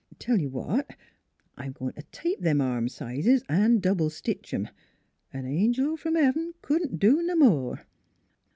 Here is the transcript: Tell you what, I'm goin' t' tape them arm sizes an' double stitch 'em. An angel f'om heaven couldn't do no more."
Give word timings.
Tell 0.17 0.39
you 0.39 0.49
what, 0.49 0.95
I'm 1.57 1.73
goin' 1.73 1.93
t' 1.93 2.01
tape 2.11 2.39
them 2.39 2.59
arm 2.59 2.89
sizes 2.89 3.43
an' 3.47 3.77
double 3.77 4.09
stitch 4.09 4.51
'em. 4.51 4.67
An 5.31 5.45
angel 5.45 5.95
f'om 5.95 6.15
heaven 6.15 6.55
couldn't 6.63 6.97
do 6.97 7.21
no 7.21 7.35
more." 7.35 7.85